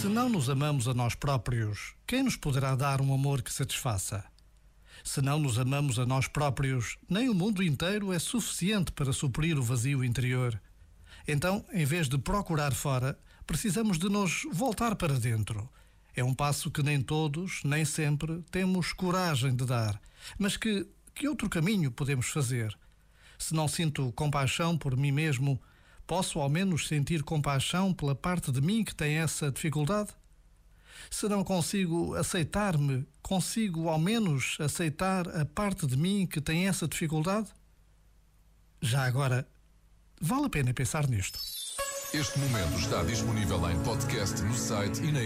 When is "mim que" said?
28.60-28.94, 35.96-36.40